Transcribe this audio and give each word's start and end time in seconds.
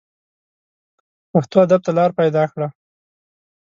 پښتو 1.31 1.55
ادب 1.65 1.81
ته 1.85 1.91
لاره 1.97 2.13
پیدا 2.19 2.43
کړه 2.51 2.67